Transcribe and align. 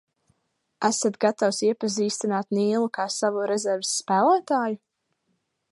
Esat 0.87 1.19
gatavs 1.25 1.59
iepazīstināt 1.67 2.57
Nīlu 2.59 2.89
kā 2.99 3.07
savu 3.17 3.47
rezerves 3.53 3.95
spēlētāju? 4.01 4.81